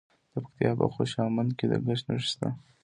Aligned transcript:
د 0.31 0.35
پکتیکا 0.43 0.71
په 0.79 0.85
خوشامند 0.95 1.49
کې 1.57 1.65
د 1.71 1.73
ګچ 1.85 1.99
نښې 2.07 2.27
شته. 2.31 2.47